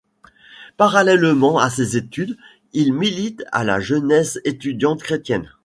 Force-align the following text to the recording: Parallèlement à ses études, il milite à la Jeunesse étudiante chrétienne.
Parallèlement 0.77 1.59
à 1.59 1.69
ses 1.69 1.95
études, 1.95 2.35
il 2.73 2.91
milite 2.91 3.43
à 3.51 3.63
la 3.63 3.79
Jeunesse 3.79 4.39
étudiante 4.45 5.03
chrétienne. 5.03 5.47